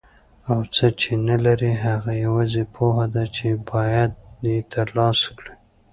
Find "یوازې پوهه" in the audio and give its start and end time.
2.25-3.05